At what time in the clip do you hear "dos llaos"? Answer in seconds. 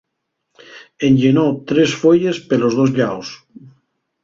2.81-3.33